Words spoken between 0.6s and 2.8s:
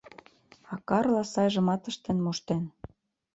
А Карла сайжымат ыштен моштен.